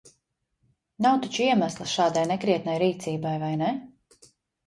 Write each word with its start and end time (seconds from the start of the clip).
Nav 1.05 1.17
taču 1.25 1.43
iemesla 1.47 1.85
šādai 1.91 2.23
nekrietnai 2.31 2.77
rīcībai, 2.85 3.35
vai 3.45 3.51
ne? 3.63 3.69